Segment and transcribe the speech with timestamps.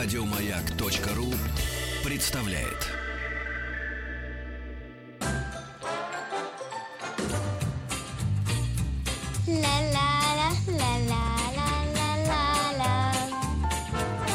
[0.00, 1.34] Радиомаяк.ру
[2.04, 2.88] представляет.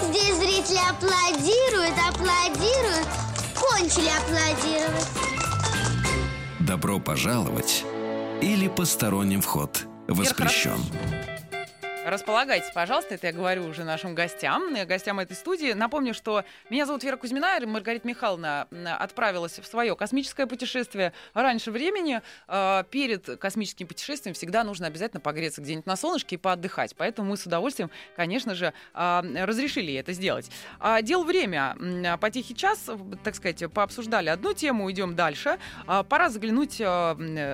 [0.10, 3.08] Здесь зрители аплодируют, аплодируют,
[3.56, 5.08] кончили аплодировать.
[6.60, 7.86] Добро пожаловать
[8.42, 10.82] или посторонним вход воспрещен.
[12.06, 15.72] Располагайтесь, пожалуйста, это я говорю уже нашим гостям, гостям этой студии.
[15.72, 18.68] Напомню, что меня зовут Вера Кузьмина, и Маргарита Михайловна
[19.00, 22.22] отправилась в свое космическое путешествие раньше времени.
[22.50, 26.94] Э, Перед космическим путешествием всегда нужно обязательно погреться где-нибудь на солнышке и поотдыхать.
[26.98, 30.52] Поэтому мы с удовольствием, конечно же, а, разрешили это сделать.
[30.80, 31.78] А, Дел время.
[32.20, 32.90] По тихий час,
[33.24, 35.58] так сказать, пообсуждали одну тему, идем дальше.
[35.88, 37.14] А, Пора заглянуть э,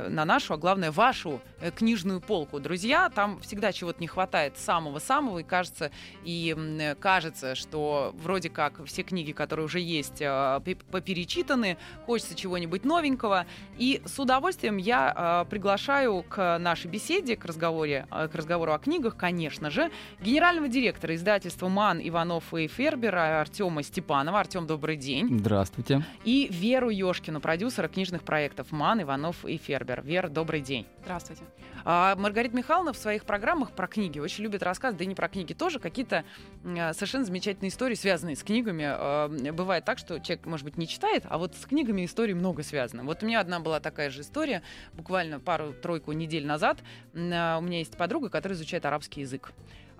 [0.10, 2.60] на нашу, а главное, вашу э, книжную полку.
[2.60, 5.92] Друзья, там всегда чего-то не хватает самого-самого, и кажется,
[6.24, 6.56] и
[7.00, 13.46] кажется, что вроде как все книги, которые уже есть, э, пе- поперечитаны, хочется чего-нибудь новенького.
[13.78, 18.80] И с удовольствием я э, приглашаю к нашей беседе, к, разговоре, э, к разговору о
[18.80, 19.92] книгах, конечно же,
[20.22, 24.40] генерального директора издательства «Ман, Иванов и Фербера» Артема Степанова.
[24.40, 25.40] Артем, добрый день.
[25.40, 26.06] Здравствуйте.
[26.24, 30.02] И Веру Ёшкину, продюсера книжных проектов «Ман, Иванов и Фербер».
[30.04, 30.86] Вер, добрый день.
[31.04, 31.44] Здравствуйте.
[31.86, 35.28] А Маргарита Михайловна в своих программах про книги очень любит рассказывать, да и не про
[35.28, 36.24] книги тоже, какие-то
[36.64, 38.86] м, совершенно замечательные истории, связанные с книгами.
[38.88, 42.64] А, Бывает так, что человек, может быть, не читает, а вот с книгами историй много
[42.64, 43.04] связано.
[43.04, 44.62] Вот у меня одна была такая же история,
[44.94, 46.78] буквально пару-тройку недель назад.
[47.16, 49.52] А, У меня есть подруга, которая изучает арабский язык.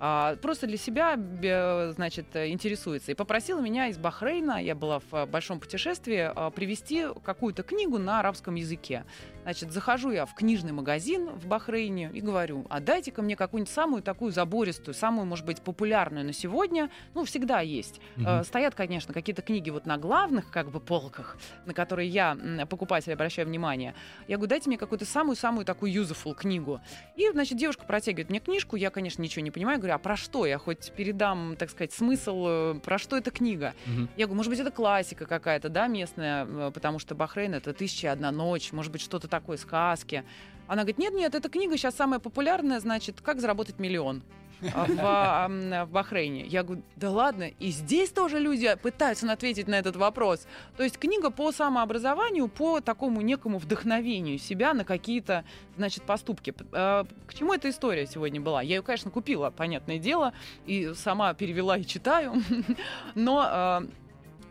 [0.02, 1.18] А, Просто для себя,
[1.92, 3.12] значит, интересуется.
[3.12, 7.98] И попросила меня из Бахрейна, я была в э, большом путешествии, а, привезти какую-то книгу
[7.98, 9.04] на арабском языке.
[9.42, 14.02] Значит, захожу я в книжный магазин в Бахрейне и говорю, а дайте-ка мне какую-нибудь самую
[14.02, 16.90] такую забористую, самую, может быть, популярную на сегодня.
[17.14, 18.00] Ну, всегда есть.
[18.16, 21.36] Э, Стоят, конечно, какие-то книги вот на главных, как бы, полках,
[21.66, 22.38] на которые я,
[22.70, 23.94] покупатель, обращаю внимание.
[24.28, 26.80] Я говорю, дайте мне какую-то самую-самую такую useful книгу.
[27.16, 30.46] И, значит, девушка протягивает мне книжку, я, конечно, ничего не понимаю, говорю, а про что?
[30.46, 33.74] Я хоть передам, так сказать, смысл, э, про что эта книга?
[33.86, 34.08] Мгм.
[34.16, 38.08] Я говорю, может быть, это классика какая-то, да, местная, э, потому что Бахрейн— это «Тысяча
[38.08, 40.24] и одна ночь», может быть, что-то такое, сказки.
[40.66, 44.22] Она говорит, нет-нет, эта книга сейчас самая популярная, значит, «Как заработать миллион»
[44.60, 46.46] в, а, м, в Бахрейне.
[46.46, 50.46] Я говорю, да ладно, и здесь тоже люди пытаются ответить на этот вопрос.
[50.76, 55.44] То есть книга по самообразованию, по такому некому вдохновению себя на какие-то,
[55.76, 56.54] значит, поступки.
[56.72, 58.62] А, К чему эта история сегодня была?
[58.62, 60.32] Я ее, конечно, купила, понятное дело,
[60.66, 62.34] и сама перевела и читаю,
[63.14, 63.82] но а,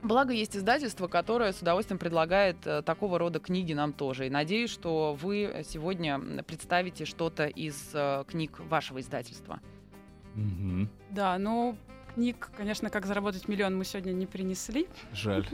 [0.02, 4.28] Благо есть издательство, которое с удовольствием предлагает э, такого рода книги нам тоже.
[4.28, 9.60] И надеюсь, что вы сегодня представите что-то из э, книг вашего издательства.
[10.36, 10.90] Мгм.
[11.12, 11.78] Да, ну,
[12.14, 14.88] книг, конечно, как заработать миллион мы сегодня не принесли.
[15.14, 15.48] Жаль.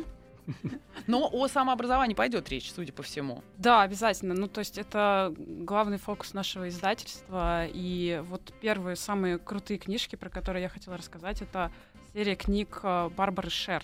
[1.07, 3.43] Но о самообразовании пойдет речь, судя по всему.
[3.57, 4.33] Да, обязательно.
[4.33, 7.65] Ну, то есть это главный фокус нашего издательства.
[7.67, 11.71] И вот первые самые крутые книжки, про которые я хотела рассказать, это
[12.13, 13.83] серия книг э, Барбары Шер.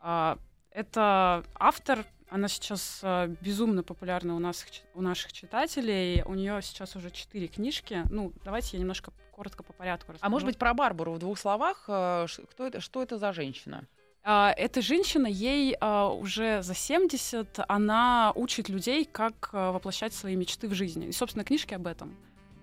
[0.00, 0.38] А,
[0.70, 6.22] Это автор, она сейчас э, безумно популярна у нас у наших читателей.
[6.24, 8.02] У нее сейчас уже четыре книжки.
[8.10, 10.26] Ну, давайте я немножко коротко по порядку расскажу.
[10.26, 11.84] А может быть, про Барбару в двух словах?
[11.86, 13.84] э, Кто это, что это за женщина?
[14.24, 20.34] А, Эта женщина, ей а, уже за 70, она учит людей, как а, воплощать свои
[20.34, 21.06] мечты в жизни.
[21.06, 22.16] И, собственно, книжки об этом.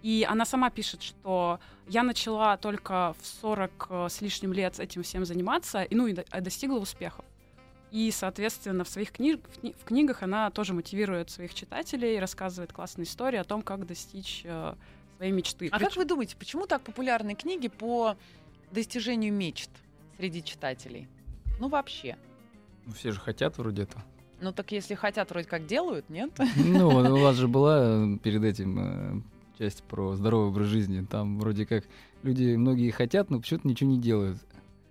[0.04, 5.02] И она сама пишет, что я начала только в 40 э, с лишним лет этим
[5.02, 7.24] всем заниматься, и, ну и до- достигла успехов.
[7.92, 12.74] И, соответственно, в своих книг, в, кни- в книгах она тоже мотивирует своих читателей, рассказывает
[12.74, 14.76] классные истории о том, как достичь э,
[15.18, 15.70] своей мечты.
[15.72, 18.16] А как Прич- вы думаете, почему так популярны книги по
[18.72, 19.70] достижению мечт
[20.18, 21.08] среди читателей?
[21.60, 22.18] Ну, вообще.
[22.86, 24.04] Ну, Все же хотят вроде этого.
[24.42, 26.32] Ну, так если хотят, вроде как делают, нет?
[26.58, 29.22] Ну, у вас же была э, перед этим э,
[29.58, 31.06] часть про здоровый образ жизни.
[31.06, 31.86] Там вроде как
[32.24, 34.40] люди многие хотят, но почему-то ничего не делают.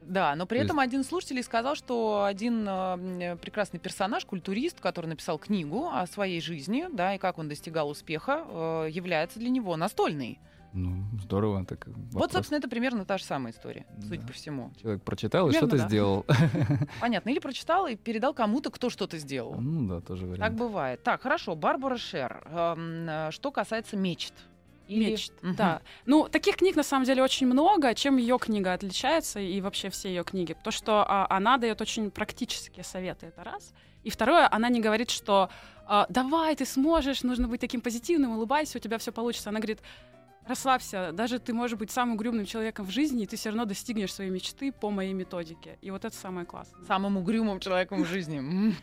[0.06, 5.06] Да, но при То этом один слушатель сказал, что один э, прекрасный персонаж, культурист, который
[5.06, 9.76] написал книгу о своей жизни, да, и как он достигал успеха, э, является для него
[9.76, 10.38] настольной.
[10.76, 11.64] Ну, здорово.
[11.64, 12.32] Так Вот, вопрос.
[12.32, 14.26] собственно, это примерно та же самая история, судя Да.
[14.26, 14.72] по всему.
[14.82, 15.88] Человек прочитал и Примерно, что-то да.
[15.88, 16.26] сделал.
[17.00, 17.30] Понятно.
[17.30, 19.54] Или прочитал и передал кому-то, кто что-то сделал.
[19.60, 20.56] Ну да, тоже Так вариант.
[20.58, 21.02] бывает.
[21.04, 22.42] Так, хорошо, Барбара Шер.
[22.50, 24.34] Эм, э, Что касается мечт.
[24.88, 25.56] Или- Мечт, Мгм.
[25.56, 25.80] да.
[26.06, 27.94] Ну, таких книг на самом деле очень много.
[27.94, 30.54] Чем ее книга отличается и вообще все ее книги?
[30.62, 33.72] То, что а, она дает очень практические советы, это раз.
[34.02, 35.48] И второе, она не говорит, что
[35.86, 39.48] а, давай, ты сможешь, нужно быть таким позитивным, улыбайся, у тебя все получится.
[39.50, 39.80] Она говорит,
[40.46, 44.12] расслабься, даже ты можешь быть самым угрюмым человеком в жизни, и ты все равно достигнешь
[44.12, 45.78] своей мечты по моей методике.
[45.80, 46.84] И вот это самое классное.
[46.86, 48.74] Самым угрюмым человеком в жизни.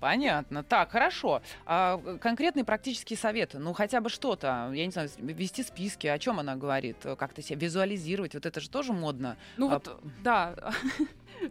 [0.00, 0.62] Понятно.
[0.62, 1.42] Так, хорошо.
[1.66, 3.58] А, конкретные практические советы.
[3.58, 4.70] Ну, хотя бы что-то.
[4.72, 6.06] Я не знаю, вести списки.
[6.06, 6.96] О чем она говорит?
[7.18, 8.34] Как-то себя визуализировать.
[8.34, 9.36] Вот это же тоже модно.
[9.56, 10.72] Ну А, вот, да,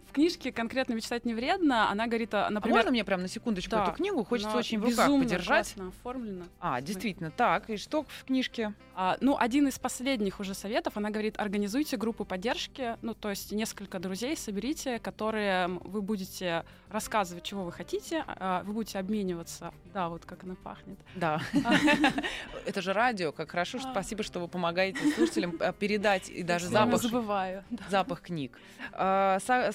[0.08, 1.90] в книжке конкретно мечтать не вредно.
[1.90, 4.24] Она говорит, а, А например, можно мне прям на секундочку да, эту книгу?
[4.24, 5.74] Хочется очень в руках подержать.
[5.76, 6.44] оформлена.
[6.60, 7.30] А, действительно.
[7.30, 8.74] Так, и что в книжке?
[8.94, 13.52] А, ну, один из последних уже советов, она говорит, организуйте группу поддержки, ну, то есть
[13.52, 20.08] несколько друзей соберите, которые вы будете рассказывать, чего вы хотите, а, вы будете обмениваться, да,
[20.08, 20.98] вот как она пахнет.
[21.14, 21.40] Да.
[22.66, 23.32] Это же радио.
[23.32, 23.78] Как хорошо.
[23.78, 23.92] А.
[23.92, 27.00] Спасибо, что вы помогаете слушателям э, передать и даже запах
[27.88, 28.58] запах книг.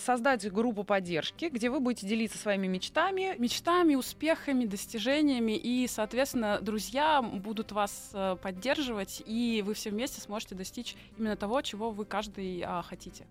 [0.04, 3.36] Со- Создать группу поддержки, где вы будете делиться своими мечтами.
[3.40, 10.54] Мечтами, успехами, достижениями, и, соответственно, друзья будут вас э, поддерживать, и вы все вместе сможете
[10.54, 13.26] достичь именно того, чего вы каждый а, хотите.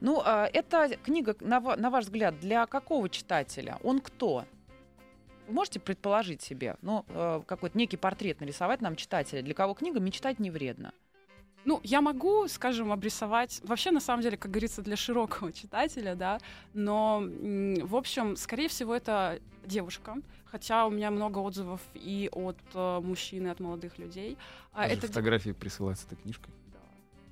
[0.00, 3.78] Ну, а, эта книга, на на ваш взгляд, для какого читателя?
[3.84, 4.44] Он кто?
[5.46, 10.00] Вы можете предположить себе, ну, э, какой-то некий портрет нарисовать нам читателя, для кого книга
[10.00, 10.92] «Мечтать не вредно».
[11.64, 16.38] Ну, я могу, скажем, обрисовать, вообще, на самом деле, как говорится, для широкого читателя, да,
[16.74, 23.00] но, в общем, скорее всего, это девушка, хотя у меня много отзывов и от э,
[23.00, 24.36] мужчин, и от молодых людей.
[24.72, 26.52] А это фотографии присылают с этой книжкой.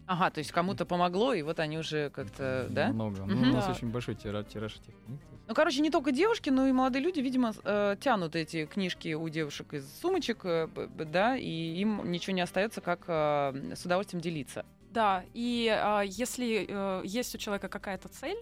[0.07, 2.89] Ага, то есть кому-то помогло, и вот они уже как-то, да?
[2.89, 3.23] Много.
[3.23, 3.35] Мгм.
[3.35, 3.73] Ну, у нас Да.
[3.73, 5.21] очень большой тираж, тираж этих книг.
[5.53, 9.29] Ну, короче, не только девушки, но и молодые люди, видимо, э, тянут эти книжки у
[9.29, 10.67] девушек из сумочек, э,
[11.05, 14.65] да, и им ничего не остается, как э, с удовольствием делиться.
[14.93, 18.39] Да, и а, если э, есть у человека какая-то цель,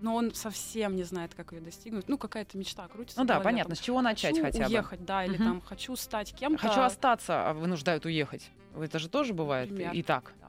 [0.00, 3.20] но он совсем не знает, как ее достигнуть, ну, какая-то мечта крутится.
[3.20, 4.70] Ну да, голове, понятно, там, с чего начать хочу хотя бы.
[4.70, 5.44] уехать, да, или Мгм.
[5.44, 6.68] там хочу стать кем-то.
[6.68, 8.50] Хочу остаться, а вынуждают уехать.
[8.74, 9.92] Это же тоже бывает Например.
[9.92, 10.32] и так.
[10.40, 10.48] Да.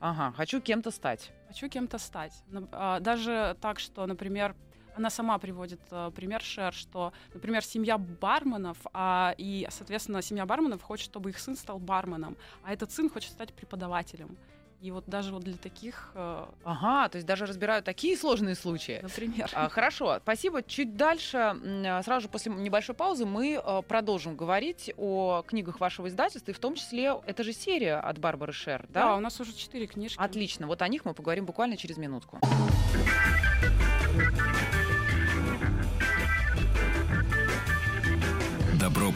[0.00, 1.30] Ага, хочу кем-то стать.
[1.46, 2.32] Хочу кем-то стать.
[2.72, 4.56] А, Даже так, что, например,
[4.96, 10.82] она сама приводит э, пример Шер, что, например, семья барменов, а, и, соответственно, семья барменов
[10.82, 14.36] хочет, чтобы их сын стал барменом, а этот сын хочет стать преподавателем.
[14.82, 19.00] И вот даже вот для таких, э, Ага, то есть даже разбирают такие сложные случаи.
[19.02, 19.50] например.
[19.54, 20.62] А, Хорошо, спасибо.
[20.62, 26.08] Чуть дальше, а, сразу же после небольшой паузы, мы э, продолжим говорить о книгах вашего
[26.08, 29.16] издательства, и в том числе, это же серия от Барбары Шер, Да, да?
[29.16, 30.20] у нас уже четыре книжки.
[30.20, 32.38] Отлично, вот о них мы поговорим буквально через минутку.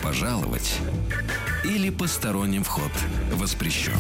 [0.03, 0.79] Пожаловать
[1.65, 2.93] или посторонним вход
[3.33, 3.99] воспрещен.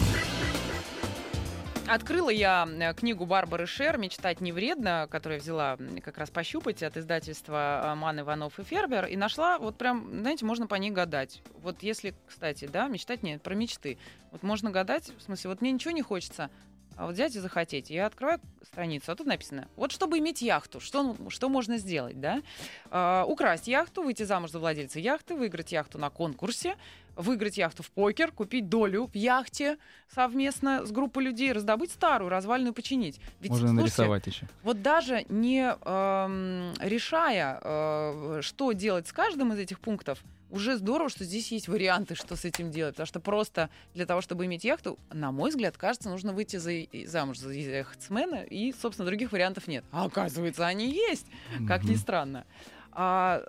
[1.87, 6.85] Открыла я э, книгу Барбары Шер «Мечтать не вредно», которую я взяла как раз пощупать
[6.85, 10.91] от издательства э, Ман Иванов и Фербер, и нашла, вот прям, знаете, можно по ней
[10.91, 11.43] гадать.
[11.63, 13.99] Вот если, кстати, да, мечтать не про мечты.
[14.31, 16.49] Вот можно гадать, в смысле, вот мне ничего не хочется,
[16.97, 17.91] вот взять и захотеть.
[17.91, 22.43] Я открываю страницу, а тут написано, вот чтобы иметь яхту, что, что можно сделать, да?
[22.91, 26.77] А, украсть яхту, выйти замуж за владельца яхты, выиграть яхту на конкурсе,
[27.17, 29.79] выиграть яхту в покер, купить долю в яхте
[30.15, 33.21] совместно с группой людей, раздобыть старую, развальную починить.
[33.41, 34.49] Ведь, Можно слушайте, нарисовать еще.
[34.63, 41.09] вот даже не эм, решая, э, что делать с каждым из этих пунктов, уже здорово,
[41.09, 42.95] что здесь есть варианты, что с этим делать.
[42.95, 46.73] Потому что просто для того, чтобы иметь яхту, на мой взгляд, кажется, нужно выйти за,
[47.07, 49.85] замуж за яхтсмена, и, собственно, других вариантов нет.
[49.93, 51.27] А оказывается, они есть,
[51.67, 52.45] как ни странно.
[52.93, 53.43] А,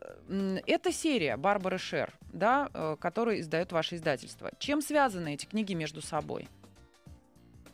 [0.67, 4.51] это серия Барбары Шер, да, э, которую издает ваше издательство.
[4.59, 6.47] Чем связаны эти книги между собой?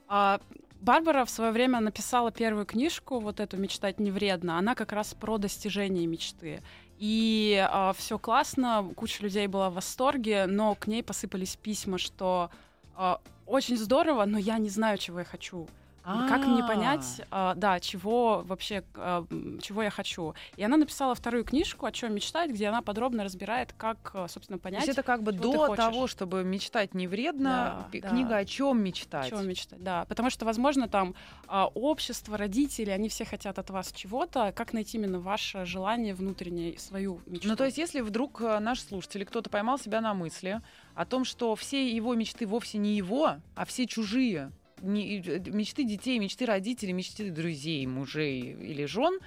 [0.08, 0.40] А,
[0.80, 4.58] Барбара в свое время написала первую книжку, вот эту «Мечтать не вредно».
[4.58, 6.62] Она как раз про достижение мечты.
[6.98, 12.50] И все классно, куча людей была в восторге, но к ней посыпались письма, что
[12.96, 15.68] а, очень здорово, но я не знаю, чего я хочу.
[16.08, 16.68] Как мне А.
[16.68, 19.26] понять, а, да, чего вообще, а,
[19.62, 20.36] чего я хочу?
[20.56, 24.58] И она написала вторую книжку «О чем мечтать», где она подробно разбирает, как, а, собственно,
[24.58, 27.50] То понять, есть это как бы до того, чтобы мечтать не вредно,
[27.84, 28.10] Да, пи- да.
[28.10, 29.30] книга о чем о мечтать.
[29.30, 29.84] чем мечтать.
[29.84, 31.14] Да, потому что, возможно, там
[31.48, 34.54] а, общество, родители, они все хотят от вас чего-то.
[34.56, 37.50] Как найти именно ваше желание внутреннее, свою мечту?
[37.50, 40.62] Ну, то есть, если вдруг наш слушатель, кто-то поймал себя на мысли
[40.96, 45.84] о том, что все его мечты вовсе не его, а все чужие, не- э, мечты
[45.84, 49.20] детей, мечты родителей, мечты друзей, мужей или жен,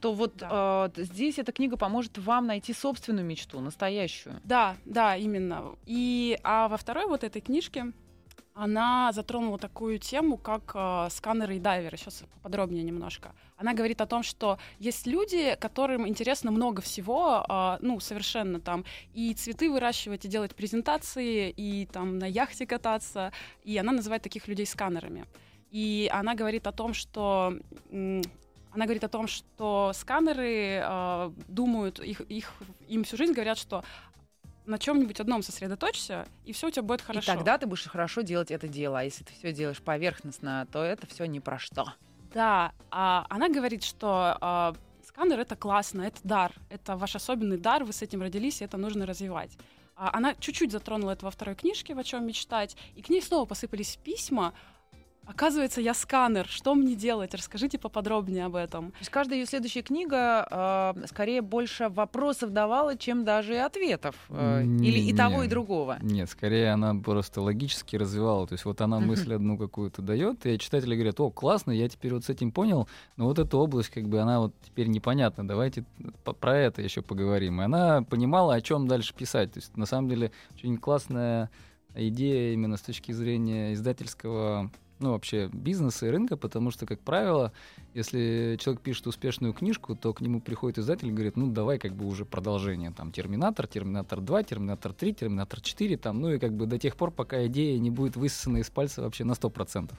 [0.00, 0.90] то вот Да.
[0.96, 4.40] э, здесь эта книга поможет вам найти собственную мечту, настоящую.
[4.44, 5.76] Да, да, именно.
[5.86, 7.92] И а во второй вот этой книжке
[8.54, 11.96] она затронула такую тему, как э, сканеры и дайверы.
[11.96, 13.32] Сейчас подробнее немножко.
[13.56, 18.84] Она говорит о том, что есть люди, которым интересно много всего, э, ну, совершенно там,
[19.12, 23.32] и цветы выращивать, и делать презентации, и там на яхте кататься,
[23.64, 25.26] и она называет таких людей сканерами.
[25.72, 27.54] И она говорит о том, что
[28.74, 32.52] она говорит о том, что сканеры э, думают, их, их,
[32.88, 33.84] им всю жизнь говорят, что
[34.66, 37.32] на чем-нибудь одном сосредоточься, и все у тебя будет хорошо.
[37.32, 39.00] И тогда ты будешь хорошо делать это дело.
[39.00, 41.92] А если ты все делаешь поверхностно, то это все ни про что.
[42.32, 44.74] Да, а она говорит, что а,
[45.06, 48.76] сканер это классно, это дар, это ваш особенный дар, вы с этим родились, и это
[48.76, 49.56] нужно развивать.
[49.96, 53.22] А она чуть-чуть затронула это во второй книжке, в о чем мечтать, и к ней
[53.22, 54.52] снова посыпались письма
[55.26, 56.46] Оказывается, я сканер.
[56.48, 57.34] Что мне делать?
[57.34, 58.92] Расскажите поподробнее об этом.
[58.92, 60.46] То есть каждая ее следующая книга
[60.96, 64.14] э, скорее больше вопросов давала, чем даже и ответов.
[64.28, 65.98] Э, или и того, и другого.
[66.02, 68.46] Нет, скорее она просто логически развивала.
[68.46, 72.12] То есть вот она мысль одну какую-то дает, и читатели говорят, о, классно, я теперь
[72.12, 75.46] вот с этим понял, но вот эта область, как бы, она вот теперь непонятна.
[75.46, 75.84] Давайте
[76.40, 77.60] про это еще поговорим.
[77.60, 79.52] И она понимала, о чем дальше писать.
[79.52, 81.50] То есть на самом деле очень классная
[81.94, 84.70] идея именно с точки зрения издательского
[85.04, 87.52] ну, вообще бизнеса и рынка, потому что, как правило,
[87.92, 91.92] если человек пишет успешную книжку, то к нему приходит издатель и говорит, ну, давай как
[91.92, 96.54] бы уже продолжение, там, Терминатор, Терминатор 2, Терминатор 3, Терминатор 4, там, ну, и как
[96.54, 99.92] бы до тех пор, пока идея не будет высосана из пальца вообще на 100%.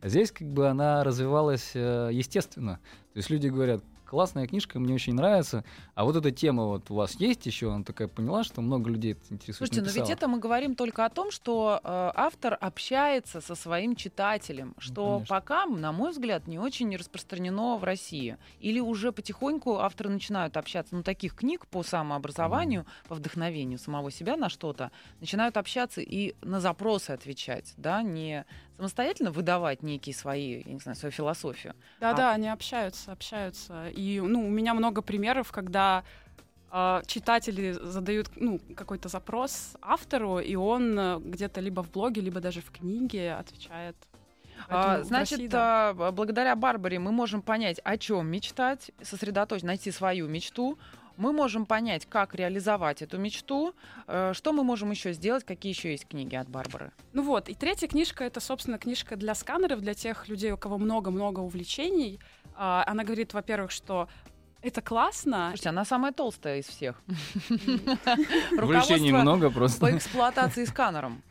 [0.00, 2.80] А здесь как бы она развивалась э, естественно.
[3.12, 5.64] То есть люди говорят, классная книжка, мне очень нравится.
[5.94, 7.72] А вот эта тема вот у вас есть еще?
[7.72, 9.56] Она такая поняла, что много людей это интересует.
[9.56, 10.04] Слушайте, написала.
[10.04, 14.74] но ведь это мы говорим только о том, что э, автор общается со своим читателем,
[14.76, 18.38] ну, что ну, пока, на мой взгляд, не очень распространено в России.
[18.60, 23.08] Или уже потихоньку авторы начинают общаться, ну, таких книг по самообразованию, mm.
[23.08, 28.44] по вдохновению самого себя на что-то, начинают общаться и на запросы отвечать, да, не
[28.76, 31.74] самостоятельно выдавать некие свои, я не знаю, свою философию.
[32.00, 32.34] Да-да, а...
[32.34, 33.88] они общаются, общаются.
[33.88, 36.04] И ну, у меня много примеров, когда
[36.70, 42.40] э, читатели задают ну, какой-то запрос автору, и он э, где-то либо в блоге, либо
[42.40, 43.96] даже в книге отвечает.
[44.68, 45.92] а, значит, России, да.
[46.12, 50.78] благодаря Барбаре мы можем понять, о чем мечтать, сосредоточить, найти свою мечту,
[51.16, 53.74] мы можем понять, как реализовать эту мечту.
[54.06, 55.44] Э, что мы можем еще сделать?
[55.44, 56.92] Какие еще есть книги от Барбары?
[57.12, 60.78] Ну вот, и третья книжка это, собственно, книжка для сканеров, для тех людей, у кого
[60.78, 62.20] много-много увлечений.
[62.54, 64.08] А, она говорит, во-первых, что
[64.68, 65.48] это классно.
[65.48, 67.00] Слушайте, она самая толстая из всех.
[68.52, 69.80] Увлечений много просто.
[69.80, 71.22] По эксплуатации сканером.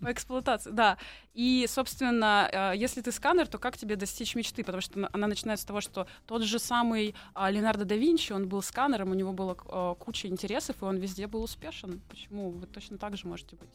[0.00, 0.98] По эксплуатации, да.
[1.34, 4.64] И, собственно, э, если ты сканер, то как тебе достичь мечты?
[4.64, 8.48] Потому что она начинается с того, что тот же самый а, Леонардо да Винчи, он
[8.48, 12.00] был сканером, у него было э, куча интересов, и он везде был успешен.
[12.08, 13.70] Почему вы точно так же можете быть?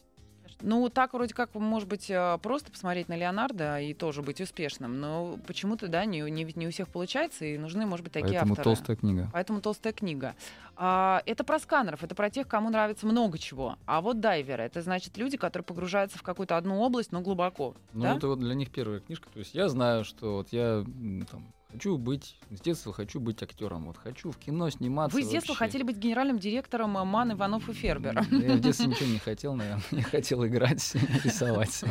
[0.60, 5.00] Ну, так вроде как, может быть, э, просто посмотреть на Леонардо и тоже быть успешным.
[5.00, 8.52] Но почему-то, да, не, не, не у всех получается, и нужны, может быть, такие Поэтому
[8.52, 8.64] авторы.
[8.64, 9.30] толстая книга.
[9.32, 10.34] Поэтому толстая книга.
[10.76, 13.76] А, это про сканеров, это про тех, кому нравится много чего.
[13.86, 17.74] А вот дайверы, это значит люди, которые погружаются в какую-то одну область, но глубоко.
[17.92, 18.16] Ну, да?
[18.16, 19.28] это вот для них первая книжка.
[19.32, 20.84] То есть я знаю, что вот я
[21.30, 23.84] там Хочу быть, с детства хочу быть актером.
[23.84, 25.14] Вот хочу в кино сниматься.
[25.14, 25.66] Вы с детства вообще.
[25.66, 28.24] хотели быть генеральным директором э, МАН, Иванов и Фербера.
[28.30, 29.84] Я в детстве ничего не хотел, наверное.
[29.90, 30.94] Я хотел играть,
[31.24, 31.84] рисовать.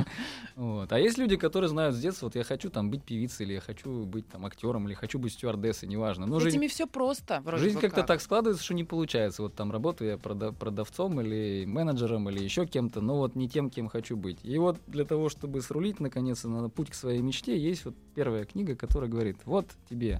[0.55, 0.91] Вот.
[0.91, 3.61] А есть люди, которые знают с детства, вот я хочу там быть певицей, или я
[3.61, 6.25] хочу быть там актером, или хочу быть стюардессой, неважно.
[6.25, 7.43] Но С этими все просто.
[7.57, 9.43] Жизнь как-то так складывается, что не получается.
[9.43, 13.89] Вот там работаю я продавцом или менеджером, или еще кем-то, но вот не тем, кем
[13.89, 14.39] хочу быть.
[14.43, 18.45] И вот для того, чтобы срулить, наконец, на путь к своей мечте, есть вот первая
[18.45, 20.19] книга, которая говорит, вот тебе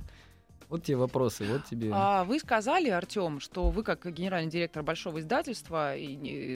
[0.70, 1.90] вот тебе вопросы, вот тебе.
[1.94, 5.94] А вы сказали, Артем, что вы как генеральный директор большого издательства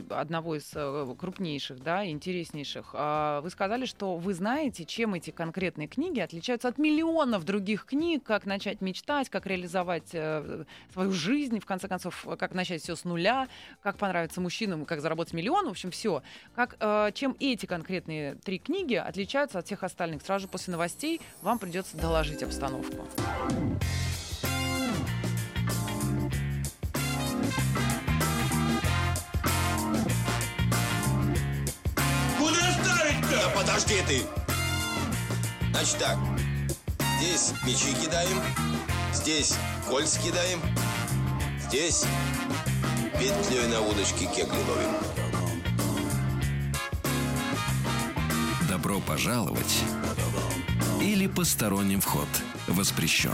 [0.09, 5.87] одного из э, крупнейших, да, интереснейших, а вы сказали, что вы знаете, чем эти конкретные
[5.87, 11.65] книги отличаются от миллионов других книг, как начать мечтать, как реализовать э, свою жизнь, в
[11.65, 13.47] конце концов, как начать все с нуля,
[13.81, 16.21] как понравиться мужчинам, как заработать миллион, в общем, все.
[16.53, 20.21] Как, э, чем эти конкретные три книги отличаются от всех остальных?
[20.21, 23.07] Сразу же после новостей вам придется доложить обстановку.
[33.81, 34.23] Подожди ты!
[35.71, 36.17] Значит так,
[37.19, 38.41] здесь мечи кидаем,
[39.13, 39.55] здесь
[39.87, 40.59] кольц кидаем,
[41.67, 42.05] здесь
[43.13, 44.95] петлей на удочке кегли ловим.
[48.69, 49.83] Добро пожаловать
[51.01, 52.27] или посторонним вход
[52.67, 53.33] воспрещен.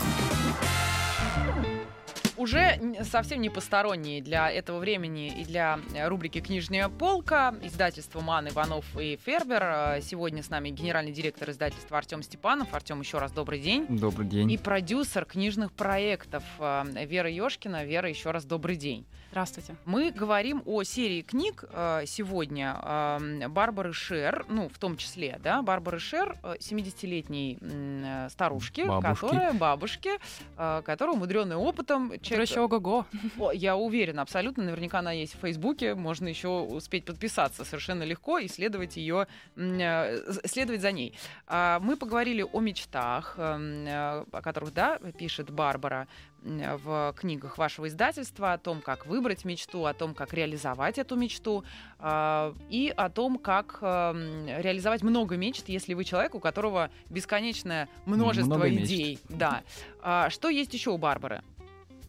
[2.38, 7.52] Уже совсем не посторонние для этого времени и для рубрики «Книжная полка».
[7.62, 9.62] Издательство «Ман, Иванов и Фербер».
[9.64, 12.72] Э, Сегодня с нами генеральный директор издательства Артем Степанов.
[12.72, 13.86] Артем, еще раз добрый день.
[13.88, 14.52] Добрый день.
[14.52, 17.84] И продюсер книжных проектов э, Вера Ёшкина.
[17.84, 19.04] Вера, еще раз добрый день.
[19.30, 19.76] Здравствуйте.
[19.84, 25.60] Мы говорим о серии книг э, сегодня э, Барбары Шер, ну, в том числе, да,
[25.60, 29.26] Барбары Шер, э, 70-летней м, э, старушки, Бабушки.
[29.26, 30.10] которая, бабушки,
[30.56, 32.10] э, которая умудренная опытом.
[32.12, 33.04] Который еще ого-го.
[33.38, 38.38] О, я уверена, абсолютно, наверняка она есть в Фейсбуке, можно еще успеть подписаться совершенно легко
[38.38, 41.14] и следовать ее, э, следовать за ней.
[41.46, 46.08] А, Мы поговорили о мечтах, эм, э, о которых, да, пишет Барбара
[46.42, 51.64] в книгах вашего издательства, о том, как выбрать мечту, о том, как реализовать эту мечту,
[51.98, 57.88] а, и о том, как эм, реализовать много мечт, если вы человек, у которого бесконечное
[58.06, 58.84] множество Много мечт.
[58.86, 59.18] идей.
[59.28, 59.62] Да.
[60.00, 61.42] А, Что есть еще у Барбары?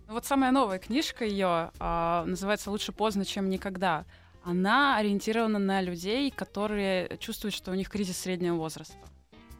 [0.08, 4.06] Ну, Вот самая новая книжка ее называется «Лучше поздно, чем никогда».
[4.44, 8.96] Она ориентирована на людей, которые чувствуют, что у них кризис среднего возраста.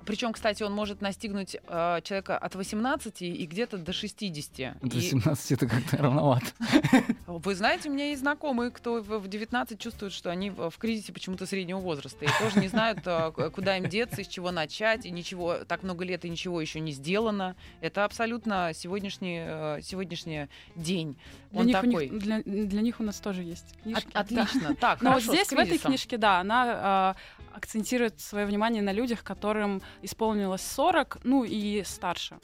[0.10, 4.80] Причем, кстати, он может настигнуть э, человека от 18 и где-то до 60.
[4.82, 6.48] До И 17 это как-то рановато.
[7.28, 11.14] вы знаете, у меня есть знакомые, кто в в 19 чувствует, что они в кризисе
[11.14, 12.26] почему-то среднего возраста.
[12.26, 15.06] И тоже не знают, к- куда им деться, с чего начать.
[15.06, 17.56] И ничего, так много лет и ничего еще не сделано.
[17.80, 21.18] Это абсолютно сегодняшний, э, сегодня день.
[21.52, 22.10] Для Он них, у такой.
[22.10, 24.08] них, для, для них у нас тоже есть От- книжки.
[24.12, 24.20] да.
[24.22, 24.76] отлично.
[24.76, 28.82] Так, Но вот хорошо, с здесь, в этой книжке, да, она э, акцентирует свое внимание
[28.82, 32.40] на людях, которым исполнилось 40, ну и старше.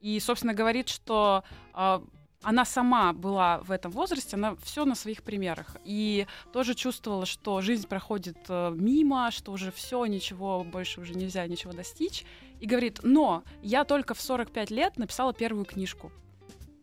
[0.00, 1.42] И, собственно, говорит, что
[1.74, 2.00] э,
[2.42, 5.76] она сама была в этом возрасте, она все на своих примерах.
[5.84, 11.46] И тоже чувствовала, что жизнь проходит э, мимо, что уже все, ничего больше уже нельзя
[11.46, 12.24] ничего достичь.
[12.60, 16.12] И говорит, но я только в 45 лет написала первую книжку.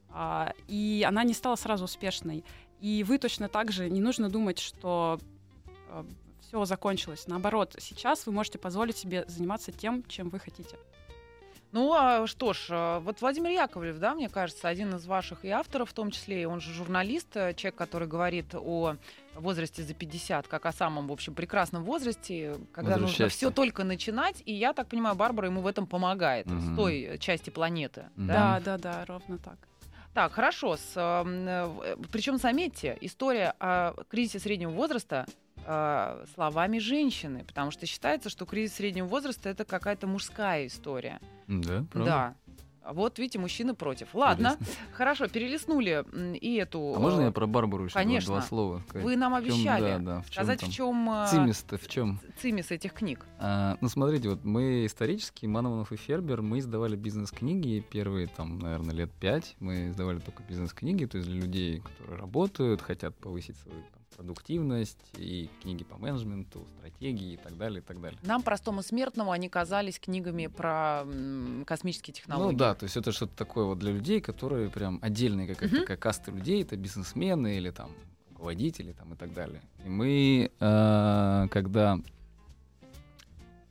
[0.09, 2.43] А, и она не стала сразу успешной.
[2.81, 5.19] И вы точно так же не нужно думать, что
[6.47, 7.25] все закончилось.
[7.27, 10.77] Наоборот, сейчас вы можете позволить себе заниматься тем, чем вы хотите.
[11.71, 15.49] Ну, а что ж, э, вот Владимир Яковлев, да, мне кажется, один из ваших и
[15.49, 18.95] авторов в том числе, и он же журналист, э, человек, который говорит о
[19.33, 23.37] возрасте за 50, как о самом, в общем, прекрасном возрасте, когда Возраст нужно счастья.
[23.37, 26.75] все только начинать, и я так понимаю, Барбара ему в этом помогает, с Мгм.
[26.77, 28.05] той э, части планеты.
[28.15, 28.27] Мгм.
[28.27, 28.59] Да?
[28.63, 29.57] Да, да, да, ровно так.
[30.13, 30.77] Так, хорошо.
[32.11, 35.25] Причем, заметьте, история о кризисе среднего возраста
[35.65, 41.19] э, словами женщины, потому что считается, что кризис среднего возраста это какая-то мужская история.
[41.47, 42.05] Да, правда?
[42.05, 42.35] Да.
[42.87, 44.13] Вот, видите, мужчины против.
[44.13, 44.85] Ладно, Интересно.
[44.93, 46.93] хорошо, перелистнули и эту...
[46.95, 48.33] А можно э, я про Барбару еще конечно.
[48.33, 48.83] два слова?
[48.93, 52.19] Вы нам обещали да, да, в чём сказать, там в чем Цимис-то в чем?
[52.39, 53.25] цимис этих книг.
[53.39, 58.93] А, ну, смотрите, вот мы исторически, Манованов и Фербер, мы издавали бизнес-книги первые, там, наверное,
[58.93, 59.55] лет пять.
[59.59, 63.81] Мы издавали только бизнес-книги, то есть для людей, которые работают, хотят повысить свою
[64.15, 68.19] продуктивность, и книги по менеджменту, стратегии и так далее, и так далее.
[68.23, 71.05] Нам, простому смертному, они казались книгами про
[71.65, 72.53] космические технологии.
[72.53, 75.99] Ну да, то есть это что-то такое вот для людей, которые прям отдельные, как, как
[75.99, 77.91] касты людей, это бизнесмены или там
[78.29, 79.61] руководители там и так далее.
[79.85, 81.99] И мы, э, когда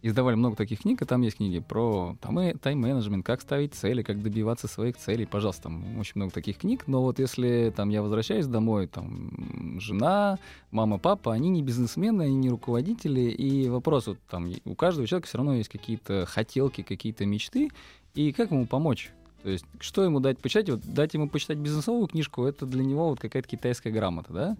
[0.09, 4.23] издавали много таких книг, и там есть книги про там, тайм-менеджмент, как ставить цели, как
[4.23, 5.25] добиваться своих целей.
[5.25, 6.85] Пожалуйста, там очень много таких книг.
[6.87, 10.38] Но вот если там я возвращаюсь домой, там жена,
[10.71, 13.23] мама, папа, они не бизнесмены, они не руководители.
[13.23, 17.71] И вопрос вот там у каждого человека все равно есть какие-то хотелки, какие-то мечты.
[18.14, 19.11] И как ему помочь?
[19.43, 20.69] То есть, что ему дать почитать?
[20.69, 24.57] Вот дать ему почитать бизнесовую книжку, это для него вот какая-то китайская грамота, да?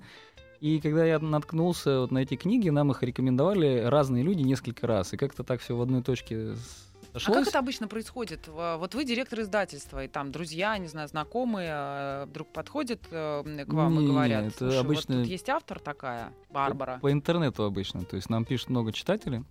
[0.61, 5.13] И когда я наткнулся вот на эти книги, нам их рекомендовали разные люди несколько раз.
[5.13, 7.39] И как-то так все в одной точке с- А сошлось.
[7.39, 8.49] как это обычно происходит?
[8.49, 13.73] Вот вы директор издательства, и там друзья, не знаю, знакомые э, вдруг подходят э, к
[13.73, 16.99] вам и Не-не, говорят, это «Слушай, обычно- вот тут есть автор такая, Барбара.
[17.01, 18.05] По интернету обычно.
[18.05, 19.45] То есть нам пишут много читателей.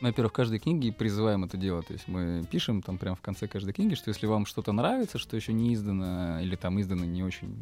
[0.00, 1.88] Мы, во-первых, в каждой книге призываем это делать.
[1.88, 5.18] То есть мы пишем там прямо в конце каждой книги, что если вам что-то нравится,
[5.18, 7.56] что еще не издано, или там издано не очень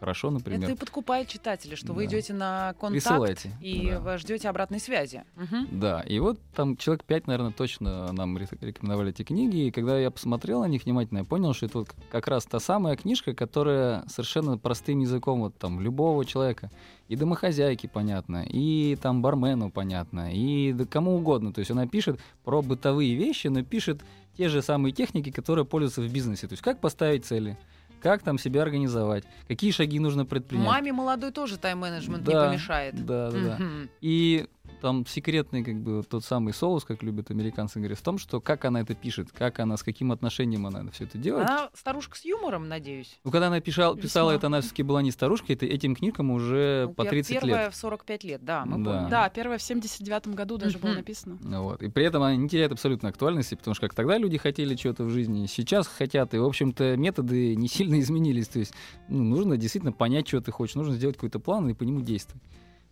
[0.00, 2.10] хорошо, например, Это и подкупает читателя, что вы Да.
[2.14, 3.50] идете на контакт присылайте.
[3.60, 4.00] и Да.
[4.00, 5.24] вы ждете обратной связи.
[5.36, 5.68] Мгм.
[5.80, 9.98] Да, и вот там человек пять, наверное, точно нам ре- рекомендовали эти книги, и когда
[9.98, 13.34] я посмотрел на них внимательно, я понял, что это вот как раз та самая книжка,
[13.34, 16.70] которая совершенно простым языком вот там любого человека,
[17.08, 21.52] и домохозяйке понятно, и там бармену понятно, и да кому угодно.
[21.52, 24.02] То есть она пишет про бытовые вещи, но пишет
[24.36, 26.46] те же самые техники, которые пользуются в бизнесе.
[26.48, 27.58] То есть как поставить цели,
[28.00, 30.66] как там себя организовать, какие шаги нужно предпринять.
[30.66, 33.06] Маме молодой тоже тайм-менеджмент не Да, помешает.
[33.06, 33.58] Да, да, да.
[34.00, 34.46] И
[34.82, 38.64] там секретный, как бы, тот самый соус, как любят американцы говорят, в том, что как
[38.66, 41.48] она это пишет, как она, с каким отношением она все это делает.
[41.48, 43.18] Она старушка с юмором, надеюсь.
[43.24, 44.36] Ну, когда она писала, писала Весьма.
[44.38, 47.64] это, она все-таки была не старушкой, это, этим книгам уже Ну, по пер- 30 первая
[47.66, 47.72] лет.
[47.74, 48.90] в 45 лет, да, мы Да.
[48.92, 49.10] помним.
[49.10, 51.38] Да, первое в 79 году даже было написано.
[51.40, 51.82] Ну Вот.
[51.82, 55.04] И при этом она не теряет абсолютно актуальности, потому что как тогда люди хотели чего-то
[55.04, 58.48] в жизни, сейчас хотят, и, в общем-то, методы не сильно изменились.
[58.48, 58.72] То есть
[59.08, 62.42] ну, нужно действительно понять, что ты хочешь, нужно сделать какой-то план и по нему действовать.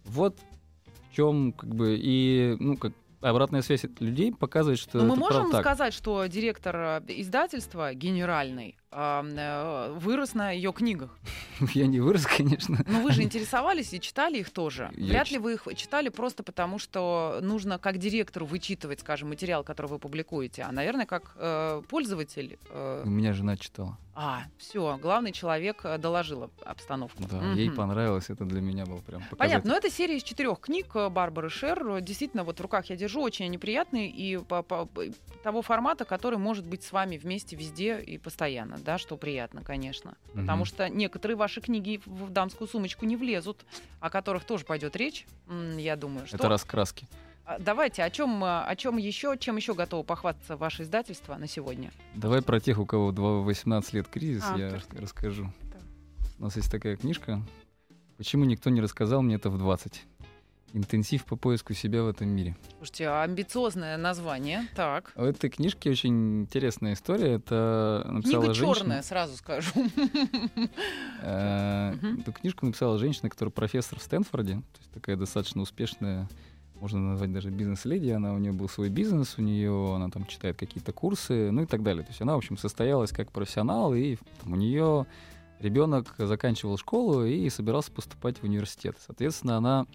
[0.04, 0.38] Вот
[1.20, 5.20] чем, как бы, и, ну, как обратная связь от людей показывает, что Но Ну, мы
[5.20, 5.60] можем так.
[5.60, 11.16] сказать, что директор э, издательства генеральный вырос на ее книгах.
[11.74, 12.78] Я не вырос, конечно.
[12.88, 14.90] Но вы же интересовались и читали их тоже.
[14.96, 19.62] Я Вряд ли вы их читали просто потому, что нужно как директору вычитывать, скажем, материал,
[19.64, 22.58] который вы публикуете, а, наверное, как э, пользователь.
[22.70, 23.96] э, У меня жена читала.
[24.14, 27.22] а, все, главный человек э, доложила обстановку.
[27.30, 29.36] Да, ей понравилось, это для меня был прям показатель.
[29.38, 31.86] Понятно, но это серия из четырех книг э, Барбары Шер.
[31.88, 35.04] Э, Действительно, вот в руках я держу, очень неприятный и по, по- по-
[35.42, 40.16] того формата, который может быть с вами вместе везде и постоянно, да, что приятно, конечно.
[40.34, 40.64] Потому Мгм.
[40.64, 43.64] что некоторые ваши книги в дамскую сумочку не влезут,
[44.00, 45.26] о которых тоже пойдет речь,
[45.76, 46.26] я думаю.
[46.26, 46.36] Что...
[46.36, 47.06] Это раскраски.
[47.44, 51.90] А, Давайте, о чем, о чем еще, чем еще готово похвастаться ваше издательство на сегодня?
[52.14, 55.00] Давай про тех, у кого два- 18 лет кризис, А, я точно.
[55.00, 55.52] расскажу.
[55.62, 55.78] Да.
[56.38, 57.40] У нас есть такая книжка
[58.16, 60.02] «Почему никто не рассказал мне это в 20?»
[60.72, 62.56] Интенсив по поиску себя в этом мире.
[62.76, 64.68] Слушайте, амбициозное название.
[64.76, 65.12] Так.
[65.16, 67.34] В этой книжке очень интересная история.
[67.34, 68.74] Это написала Книга женщина.
[68.76, 69.70] черная, сразу скажу.
[71.22, 71.94] Э.
[72.20, 74.54] Эту книжку написала женщина, которая профессор в Стэнфорде.
[74.54, 76.28] То есть такая достаточно успешная,
[76.80, 78.08] можно назвать даже бизнес-леди.
[78.10, 81.66] Она у нее был свой бизнес, у нее она там читает какие-то курсы, ну и
[81.66, 82.02] так далее.
[82.02, 85.06] То есть она, в общем, состоялась как профессионал, и там, у нее
[85.58, 88.96] ребенок заканчивал школу и собирался поступать в университет.
[89.04, 89.86] Соответственно, она а,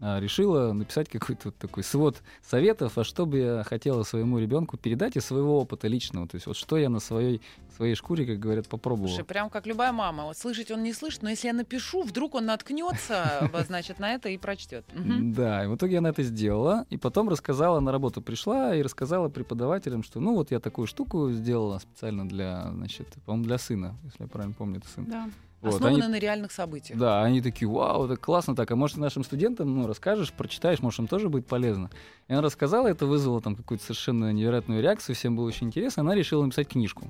[0.00, 5.16] решила написать какой-то вот такой свод советов, а что бы я хотела своему ребенку передать
[5.16, 6.28] из своего опыта личного.
[6.28, 7.40] То есть вот что я на своей,
[7.76, 9.08] своей шкуре, как говорят, попробовал.
[9.08, 10.24] Слушай, прям как любая мама.
[10.24, 14.28] Вот слышать он не слышит, но если я напишу, вдруг он наткнется, значит, на это
[14.28, 14.84] и прочтет.
[14.94, 19.28] Да, и в итоге она это сделала, и потом рассказала, на работу пришла и рассказала
[19.28, 24.22] преподавателям, что ну вот я такую штуку сделала специально для, значит, по-моему, для сына, если
[24.22, 25.04] я правильно помню, это сын.
[25.04, 25.28] Да.
[25.60, 26.98] Вот, Основано они- на реальных событиях.
[26.98, 31.00] Да, они такие, вау, это классно так, а может нашим студентам, ну, расскажешь, прочитаешь, может
[31.00, 31.90] им тоже будет полезно.
[32.28, 36.14] И она рассказала, это вызвало там какую-то совершенно невероятную реакцию, всем было очень интересно, она
[36.14, 37.08] решила написать книжку.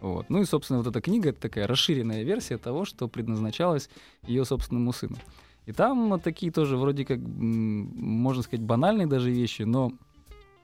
[0.00, 0.30] Вот.
[0.30, 3.90] Ну и, собственно, вот эта книга— это такая расширенная версия того, что предназначалось
[4.22, 5.16] ее собственному сыну.
[5.66, 9.92] И там вот такие тоже вроде как, можно сказать, банальные даже вещи, но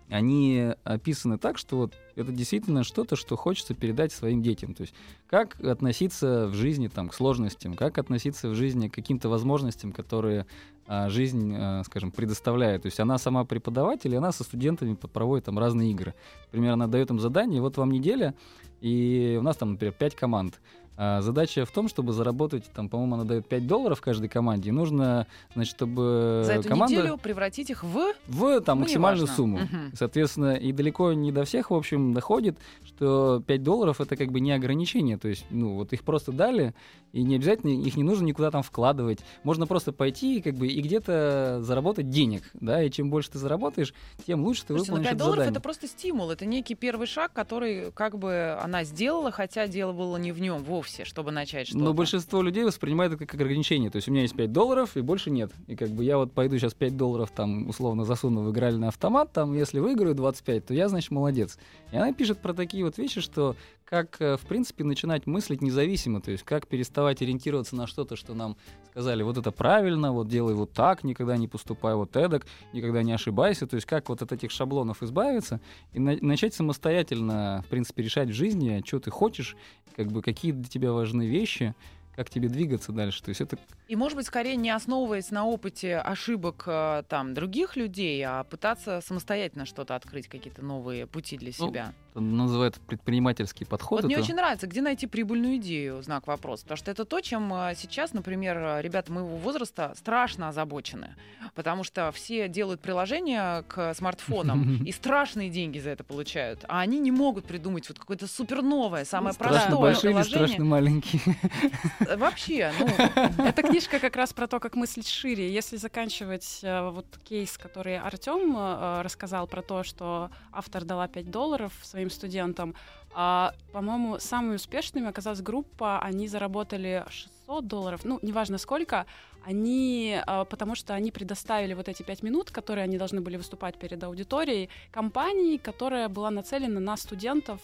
[0.08, 4.74] они описаны так, что вот это действительно что-то, что хочется передать своим детям.
[4.74, 4.94] То есть
[5.26, 10.46] как относиться в жизни там, к сложностям, как относиться в жизни к каким-то возможностям, которые
[10.86, 12.82] а, жизнь, а, скажем, предоставляет.
[12.82, 16.14] То есть она сама преподаватель, и она со студентами проводит там разные игры.
[16.46, 18.34] Например, она дает им задание, вот вам неделя,
[18.80, 20.60] и у нас там, например, 5 команд.
[20.96, 24.72] А задача в том, чтобы заработать, там, по-моему, она дает 5 долларов каждой команде, и
[24.72, 28.12] нужно, значит, чтобы За эту команда неделю превратить их в...
[28.28, 29.36] в там, Ну, максимальную неважно.
[29.36, 29.58] сумму.
[29.58, 29.92] Мгм.
[29.94, 34.38] Соответственно, и далеко не до всех, в общем, доходит, что 5 долларов это как бы
[34.38, 35.18] не ограничение.
[35.18, 36.74] То есть, ну, вот их просто дали,
[37.14, 39.20] и не обязательно, их не нужно никуда там вкладывать.
[39.44, 43.94] Можно просто пойти как бы, и где-то заработать денег, да, и чем больше ты заработаешь,
[44.26, 45.52] тем лучше ты Слушайте, ну выполнишь 5 это долларов задание.
[45.52, 50.16] это просто стимул, это некий первый шаг, который как бы она сделала, хотя дело было
[50.16, 51.84] не в нем вовсе, чтобы начать что-то.
[51.84, 53.90] Но большинство людей воспринимает это как ограничение.
[53.90, 55.52] То есть у меня есть 5 долларов и больше нет.
[55.68, 59.32] И как бы я вот пойду сейчас 5 долларов там условно засуну в игральный автомат,
[59.32, 61.58] там если выиграю 25, то я, значит, молодец.
[61.92, 66.20] И она пишет про такие вот вещи, что как, э, в принципе, начинать мыслить независимо,
[66.20, 68.56] то есть как переставать ориентироваться на что-то, что нам
[68.90, 73.12] сказали, вот это правильно, вот делай вот так, никогда не поступай вот эдак, никогда не
[73.12, 75.60] ошибайся, то есть как вот от этих шаблонов избавиться
[75.92, 79.56] и на- начать самостоятельно, в принципе, решать в жизни, что ты хочешь,
[79.96, 81.74] как бы какие для тебя важны вещи,
[82.16, 83.22] как тебе двигаться дальше.
[83.22, 87.76] То есть это И, может быть, скорее не основываясь на опыте ошибок э, там других
[87.76, 91.92] людей, а пытаться самостоятельно что-то открыть, какие-то новые пути для Ну, себя.
[92.14, 94.02] называют предпринимательский подход.
[94.02, 96.62] Вот мне это- очень нравится, где найти прибыльную идею, знак вопроса.
[96.64, 101.14] Потому что это то, чем э, сейчас, например, ребята моего возраста страшно озабочены.
[101.54, 106.64] Потому что все делают приложения к смартфонам и страшные деньги за это получают.
[106.68, 110.46] А они не могут придумать вот какое-то суперновое, самое страшно простое большие или приложение.
[110.48, 111.22] страшно маленькие.
[112.08, 115.52] Э, Вообще, ну, Эта книжка как раз про то, как мыслить шире.
[115.52, 118.56] Если заканчивать э, вот кейс, который Артем
[119.02, 122.74] рассказал про то, что автор дала 5 долларов своим студентам.
[123.14, 129.06] А, по-моему, самыми успешными оказалась группа, они заработали 600 долларов, ну, неважно сколько,
[129.44, 134.02] они, потому что они предоставили вот эти пять минут, которые они должны были выступать перед
[134.02, 137.60] аудиторией, компании, которая была нацелена на студентов,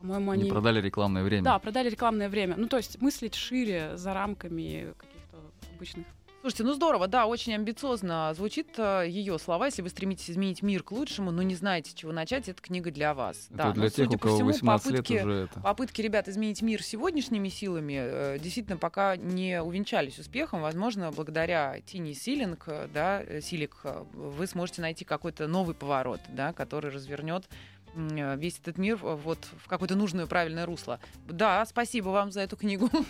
[0.00, 0.50] по-моему, Они они...
[0.50, 1.44] продали рекламное время.
[1.44, 2.56] Да, продали рекламное время.
[2.56, 5.38] Ну, то есть мыслить шире за рамками каких-то
[5.74, 6.06] обычных.
[6.40, 9.66] Слушайте, ну здорово, да, очень амбициозно звучит ее слова.
[9.66, 12.90] Если вы стремитесь изменить мир к лучшему, но не знаете, с чего начать, это книга
[12.90, 13.48] для вас.
[13.48, 15.60] Это да, для но, тех, судя у по кого всему, 18 попытки, лет уже это.
[15.60, 20.62] попытки ребят изменить мир сегодняшними силами э, действительно пока не увенчались успехом.
[20.62, 26.20] Возможно, благодаря Тини Силинг, э, да, э, Силик, э, вы сможете найти какой-то новый поворот,
[26.30, 31.00] да, который развернет э, весь этот мир э, вот в какое-то нужное правильное русло.
[31.28, 32.88] Да, спасибо вам за эту книгу.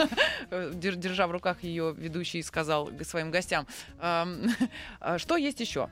[0.50, 3.66] Э, дер- Держа в руках ее, ведущий сказал своим гостям.
[4.00, 5.88] А Что есть еще?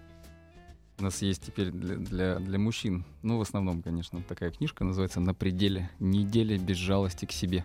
[0.99, 5.21] У нас есть теперь для, для, для мужчин, ну, в основном, конечно, такая книжка, называется
[5.21, 5.91] «На пределе.
[6.01, 7.65] Неделя без жалости к себе».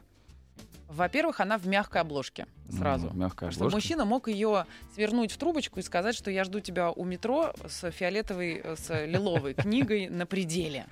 [0.93, 3.09] Во-первых, она в мягкой обложке сразу.
[3.13, 3.75] Ну, мягкая Чтобы обложка.
[3.77, 7.89] мужчина мог ее свернуть в трубочку и сказать, что я жду тебя у метро с
[7.91, 10.85] фиолетовой, с лиловой книгой на пределе.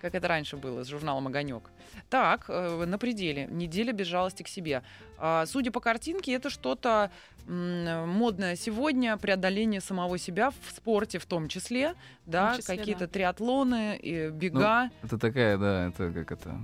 [0.00, 1.70] Как это раньше было с журналом Огонек.
[2.08, 3.46] Так, э, на пределе.
[3.50, 4.82] Неделя без жалости к себе.
[5.20, 7.10] А, Судя по картинке, это что-то
[7.46, 11.94] модное сегодня, преодоление самого себя в спорте в том числе,
[12.26, 13.06] да, числе, какие-то да.
[13.08, 14.90] триатлоны, и бега.
[15.02, 16.60] Это такая, да, это как это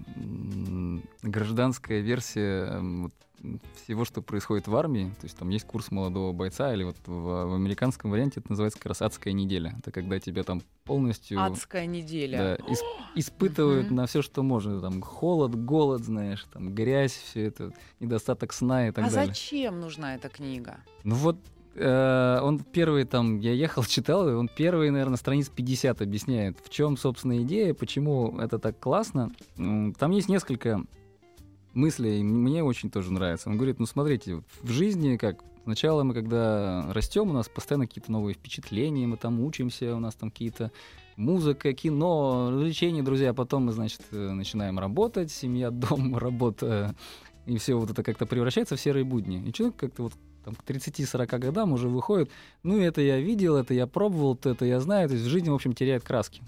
[1.22, 3.12] гражданская версия вот,
[3.74, 5.10] всего, что происходит в армии.
[5.20, 8.78] То есть там есть курс молодого бойца, или вот в, в американском варианте это называется
[8.78, 9.74] как раз адская неделя.
[9.78, 12.38] Это когда тебя там полностью Адская неделя.
[12.38, 12.80] да, ис-
[13.14, 14.80] испытывают на все, что можно.
[14.80, 19.26] Там холод, голод, знаешь, там грязь, все это, недостаток сна и так а далее.
[19.28, 20.78] зачем нужна эта книга?
[21.04, 21.38] Ну вот
[21.74, 26.70] э, он первый там, я ехал, читал, и он первый, наверное, страниц 50 объясняет, в
[26.70, 29.32] чем, собственно, идея, почему это так классно.
[29.56, 30.82] Там есть несколько
[31.76, 33.48] мыслей, и мне очень тоже нравится.
[33.48, 38.12] Он говорит, ну смотрите, в жизни как Сначала мы, когда растем, у нас постоянно какие-то
[38.12, 40.70] новые впечатления, мы там учимся, у нас там какие-то
[41.16, 43.34] музыка, кино, развлечения, друзья.
[43.34, 46.94] Потом мы, значит, э, начинаем работать, семья, дом, работа,
[47.46, 49.42] и все вот это как-то превращается в серые будни.
[49.44, 50.12] И человек как-то вот
[50.44, 52.30] там, к 30-40 годам уже выходит,
[52.62, 55.54] ну, это я видел, это я пробовал, это я знаю, то есть в жизни, в
[55.54, 56.42] общем, теряет краски.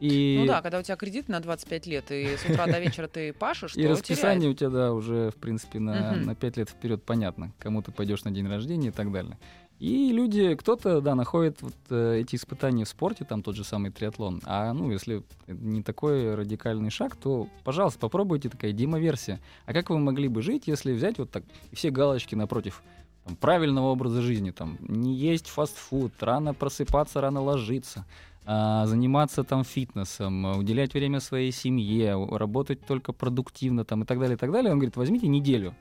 [0.00, 3.06] И, Ну да, когда у тебя кредит на 25 лет, и с утра до вечера
[3.06, 4.54] ты пашешь, и расписание теряет.
[4.54, 8.24] у тебя, да, уже, в принципе, на, на 5 лет вперед понятно, кому ты пойдешь
[8.24, 9.36] на день рождения и так далее.
[9.80, 13.90] И люди, кто-то, да, находит вот э, эти испытания в спорте, там тот же самый
[13.90, 14.42] триатлон.
[14.44, 19.40] А, ну, если не такой радикальный шаг, то, пожалуйста, попробуйте такая демо-версия.
[19.64, 22.82] А как вы могли бы жить, если взять вот так все галочки напротив
[23.24, 28.04] там, правильного образа жизни, там, не есть фастфуд, рано просыпаться, рано ложиться,
[28.44, 34.36] заниматься там фитнесом, а, уделять время своей семье, работать только продуктивно там и так далее,
[34.36, 34.72] и так далее.
[34.72, 35.74] Он говорит, возьмите неделю,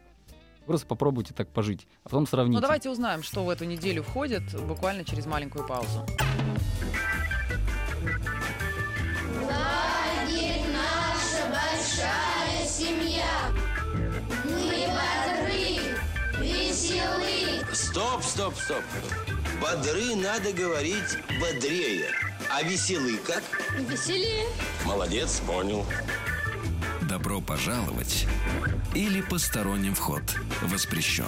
[0.66, 2.58] просто попробуйте так пожить, а потом сравните.
[2.58, 6.06] Ну давайте узнаем, что в эту неделю входит, буквально через маленькую паузу.
[9.42, 13.26] Лагерь наша большая семья.
[14.46, 15.98] Мы бодры,
[16.40, 17.66] веселы.
[17.74, 18.84] Стоп, стоп, стоп.
[19.62, 22.29] Бодры надо говорить бодрее.
[22.52, 23.44] А веселый как?
[23.78, 24.46] Веселее.
[24.84, 25.86] Молодец, понял.
[27.08, 28.26] Добро пожаловать
[28.96, 30.24] или посторонним вход
[30.64, 31.26] воспрещен.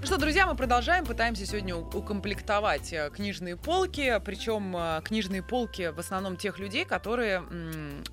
[0.00, 5.88] Ну Что, друзья, мы продолжаем, пытаемся сегодня укомплектовать э, книжные полки, причем э, книжные полки
[5.90, 7.44] в основном тех людей, которые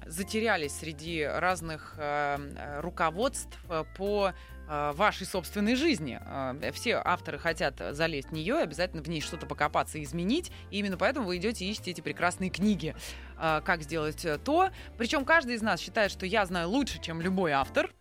[0.05, 3.57] затерялись среди разных э, руководств
[3.97, 4.33] по
[4.67, 6.19] вашей собственной жизни.
[6.25, 10.51] Э, Все авторы хотят залезть в нее и обязательно в ней что-то покопаться и изменить.
[10.71, 12.95] И именно поэтому вы идете и ищете эти прекрасные книги.
[13.39, 14.69] Э, Как сделать э, то.
[14.97, 17.91] Причем каждый из нас считает, что я знаю лучше, чем любой автор.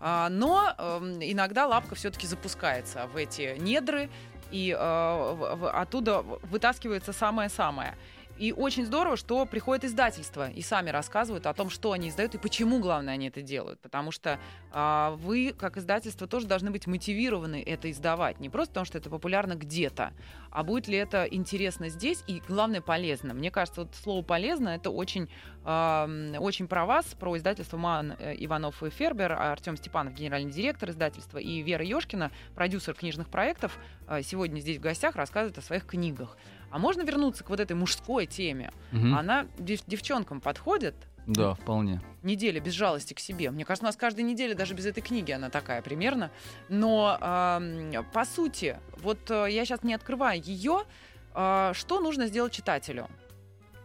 [0.00, 4.10] Но эм, иногда лапка все-таки запускается в эти недры,
[4.50, 7.96] и э, оттуда вытаскивается самое-самое.
[8.40, 12.38] И очень здорово, что приходят издательства и сами рассказывают о том, что они издают и
[12.38, 13.80] почему, главное, они это делают.
[13.80, 14.40] Потому что
[14.72, 18.40] а, вы, как издательство, тоже должны быть мотивированы это издавать.
[18.40, 20.14] Не просто потому, что это популярно где-то,
[20.50, 23.34] а будет ли это интересно здесь и, главное, полезно.
[23.34, 25.28] Мне кажется, вот слово «полезно»— это очень,
[25.64, 30.50] а, м, очень про вас, про издательство «Ман э, Иванов и Фербер», Артем Степанов, генеральный
[30.50, 35.60] директор издательства, и Вера Ёшкина, продюсер книжных проектов, а, сегодня здесь в гостях рассказывает о
[35.60, 36.38] своих книгах.
[36.70, 38.72] А можно вернуться к вот этой мужской теме?
[38.92, 39.14] Мгм.
[39.14, 40.94] Она дев- девчонкам подходит?
[41.26, 42.00] Да, вполне.
[42.22, 43.50] Неделя без жалости к себе.
[43.50, 46.30] Мне кажется, у нас каждая неделя, даже без этой книги, она такая примерно.
[46.68, 50.84] Но ам, по сути, вот э, я сейчас не открываю ее,
[51.32, 53.08] а, что нужно сделать читателю?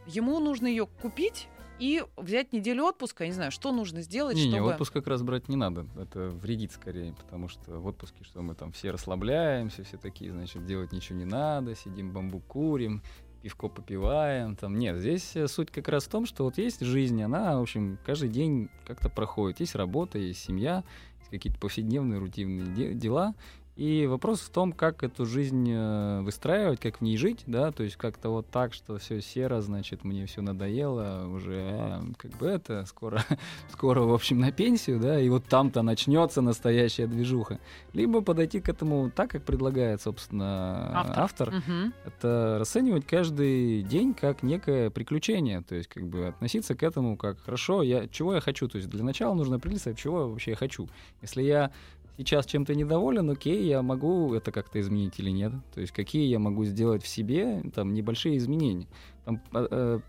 [0.07, 1.47] ему нужно ее купить
[1.79, 3.23] и взять неделю отпуска.
[3.23, 4.71] Я не знаю, что нужно сделать, Не, не, чтобы...
[4.71, 5.85] отпуск как раз брать не надо.
[5.97, 10.65] Это вредит скорее, потому что в отпуске, что мы там все расслабляемся, все такие, значит,
[10.65, 13.01] делать ничего не надо, сидим бамбук курим,
[13.41, 14.55] пивко попиваем.
[14.55, 14.79] Там.
[14.79, 17.99] Нет, здесь э, суть как раз в том, что вот есть жизнь, она, в общем,
[18.05, 19.59] каждый день как-то проходит.
[19.59, 20.83] Есть работа, есть семья,
[21.19, 23.35] есть какие-то повседневные рутинные де- дела.
[23.75, 27.83] И вопрос в том, как эту жизнь э, выстраивать, как в ней жить, да, то
[27.83, 32.47] есть как-то вот так, что все серо, значит, мне все надоело, уже э, как бы
[32.47, 33.21] это, скоро,
[33.73, 37.59] скоро, в общем, на пенсию, да, и вот там-то начнется настоящая движуха.
[37.91, 41.19] Либо подойти к этому так, как предлагает, собственно, Автор.
[41.19, 41.93] автор Мгм.
[42.05, 47.41] это расценивать каждый день как некое приключение, то есть как бы относиться к этому как
[47.41, 50.87] хорошо, я чего я хочу, то есть для начала нужно определиться, чего вообще я хочу.
[51.21, 51.71] Если я
[52.17, 56.39] сейчас чем-то недоволен, окей, я могу это как-то изменить или нет, то есть какие я
[56.39, 58.87] могу сделать в себе там небольшие изменения.
[59.25, 59.99] Там, э, э,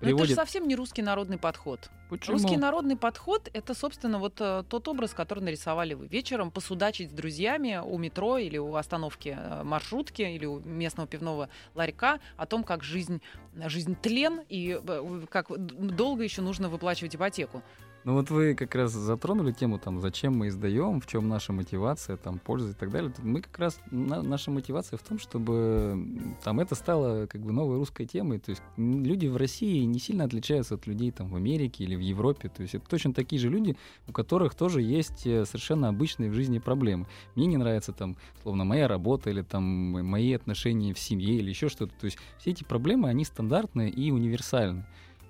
[0.00, 1.90] Но это же приводит- совсем не русский народный подход.
[2.10, 2.36] Почему?
[2.36, 6.06] Русский народный подход— это, собственно, вот э, тот образ, который нарисовали вы.
[6.06, 11.48] Вечером посудачить с друзьями у метро или у остановки э, маршрутки или у местного пивного
[11.74, 13.22] ларька о том, как жизнь,
[13.66, 17.62] жизнь тлен и э, как долго еще нужно выплачивать ипотеку.
[18.04, 22.18] Ну вот вы как раз затронули тему, там, зачем мы издаем, в чем наша мотивация,
[22.18, 23.10] там, польза и так далее.
[23.22, 27.76] Мы как раз, на- наша мотивация в том, чтобы там это стало как бы новой
[27.78, 28.40] русской темой.
[28.40, 32.00] То есть люди в России не сильно отличаются от людей там в Америке или в
[32.00, 32.50] Европе.
[32.50, 33.74] То есть это точно такие же люди,
[34.06, 37.06] у которых тоже есть э, совершенно обычные в жизни проблемы.
[37.34, 41.70] Мне не нравится там, словно моя работа или там мои отношения в семье или еще
[41.70, 41.94] что-то.
[41.98, 44.84] То есть все эти проблемы, они стандартные и универсальны.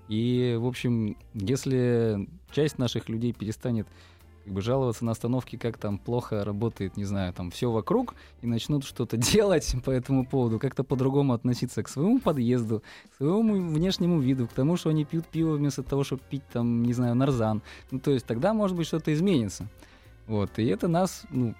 [0.07, 3.87] И, в общем, если часть наших людей перестанет
[4.45, 8.47] как бы жаловаться на остановке, как там плохо работает, не знаю, там все вокруг, и
[8.47, 14.19] начнут что-то делать по этому поводу, как-то по-другому относиться к своему подъезду, к своему внешнему
[14.19, 17.63] виду, к тому, что они пьют пиво вместо того, чтобы пить там, не знаю, нарзан.
[17.89, 19.67] Ну, то есть тогда, может быть, что-то изменится.
[20.27, 21.55] Вот, и это нас, ну,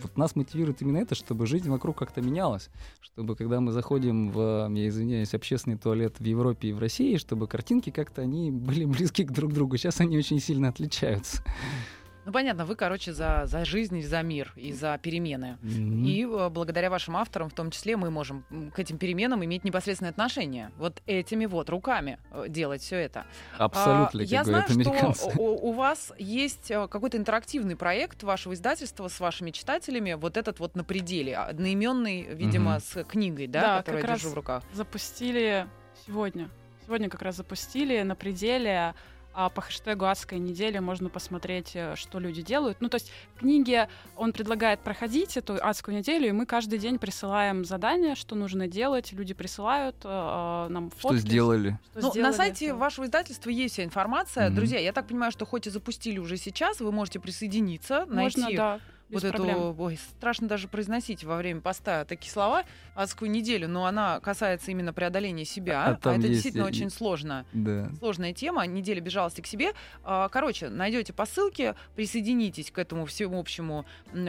[0.00, 2.70] вот нас мотивирует именно это, чтобы жизнь вокруг как-то менялась.
[3.00, 7.46] Чтобы когда мы заходим в, я извиняюсь, общественный туалет в Европе и в России, чтобы
[7.46, 9.76] картинки как-то они были близки к друг другу.
[9.76, 11.42] Сейчас они очень сильно отличаются.
[12.24, 15.58] Ну, понятно, вы, короче, за, за жизнь, и за мир и за перемены.
[15.64, 20.10] И э, благодаря вашим авторам, в том числе, мы можем к этим переменам иметь непосредственное
[20.10, 20.70] отношение.
[20.78, 23.24] Вот этими вот руками э, делать все это.
[23.58, 29.08] Абсолютно, А, Я знаю, что у, у вас есть э, какой-то интерактивный проект вашего издательства
[29.08, 32.80] с вашими читателями, вот этот вот на пределе, одноименный, видимо, Мгм.
[32.80, 34.62] с книгой, да, Да, которую как я держу раз в руках.
[34.72, 35.66] запустили
[36.06, 36.48] сегодня.
[36.86, 38.94] Сегодня как раз запустили на пределе.
[39.34, 42.78] А по хэштегу «Адская неделя» можно посмотреть, э, что люди делают.
[42.80, 46.98] Ну, то есть в книге он предлагает проходить эту адскую неделю, и мы каждый день
[46.98, 49.12] присылаем задания, что нужно делать.
[49.12, 51.18] Люди присылают э, э, нам фотки.
[51.18, 51.78] Что сделали?
[51.92, 52.32] что Ну, на сделали.
[52.34, 54.46] сайте вашего издательства есть вся информация.
[54.48, 54.56] Мгм.
[54.56, 58.56] Друзья, я так понимаю, что хоть и запустили уже сейчас, вы можете присоединиться, Можно, найти
[58.56, 58.80] да,
[59.12, 59.56] без вот проблем.
[59.56, 64.70] эту, ой, страшно даже произносить во время поста такие слова, адскую неделю, но она касается
[64.70, 67.44] именно преодоления себя, А а, там это есть действительно и- очень сложно.
[67.52, 67.90] Да.
[67.98, 69.72] Сложная тема, неделя безжалости к себе.
[70.04, 73.84] А, Короче, найдете по ссылке, присоединитесь к этому всеобщему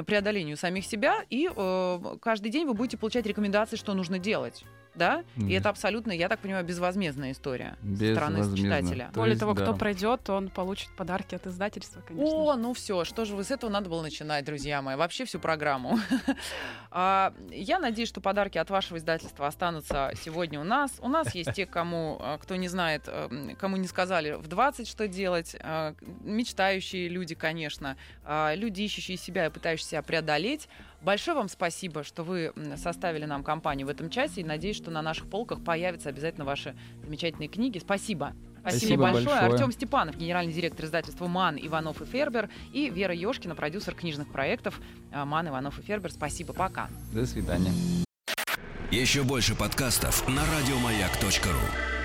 [0.05, 4.63] преодолению самих себя, и э, каждый день вы будете получать рекомендации, что нужно делать.
[4.95, 5.23] Да?
[5.37, 5.51] И Мгм.
[5.51, 8.57] это абсолютно, я так понимаю, безвозмездная история со стороны Безвозмездно.
[8.57, 9.05] читателя.
[9.11, 9.77] То Более есть того, кто даром.
[9.79, 12.29] пройдет, он получит подарки от издательства, конечно.
[12.31, 12.59] О, же.
[12.59, 15.97] ну все, что же вы с этого надо было начинать, друзья мои, вообще всю программу.
[16.95, 20.91] А, Я надеюсь, что подарки от вашего издательства останутся сегодня у нас.
[20.99, 24.87] У нас есть те, кому, а, кто не знает, м, кому не сказали в 20
[24.87, 30.69] что делать, а, мечтающие люди, конечно, а, люди, ищущие себя и пытающиеся себя преодолеть.
[31.03, 35.01] Большое вам спасибо, что вы составили нам компанию в этом часе, и надеюсь, что на
[35.01, 37.79] наших полках появятся обязательно ваши замечательные книги.
[37.79, 38.33] Спасибо.
[38.61, 39.25] Спасибо, Спасибо большое.
[39.25, 39.51] большое.
[39.51, 44.79] Артем Степанов, генеральный директор издательства МАН, Иванов и Фербер, и Вера Ёшкина, продюсер книжных проектов
[45.11, 46.11] а, МАН, Иванов и Фербер.
[46.11, 46.87] Спасибо, пока.
[47.11, 47.73] До свидания.
[48.89, 52.02] Еще больше подкастов на радиомаяк.ру.